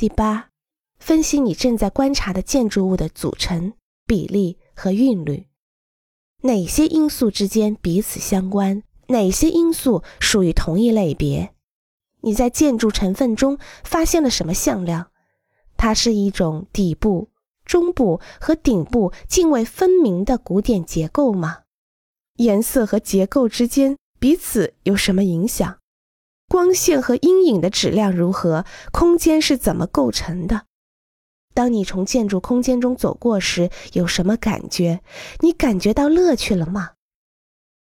[0.00, 0.48] 第八，
[0.98, 3.74] 分析你正在观察的建筑物的组成、
[4.06, 5.46] 比例和韵律，
[6.40, 11.52] 哪些因素之间彼此相关，哪些因素属于同一类别？
[12.22, 15.10] 你在建筑成分中发现了什么向量？
[15.76, 17.28] 它是一种底部、
[17.66, 21.64] 中部和顶部泾渭分明的古典结构吗？
[22.36, 25.79] 颜色和结构之间彼此有什么影响？
[26.50, 28.64] 光线和阴影的质量如何？
[28.90, 30.62] 空间是怎么构成的？
[31.54, 35.00] 当你从建筑空间中走过时，有什么感觉？
[35.42, 36.94] 你感觉到乐趣了吗？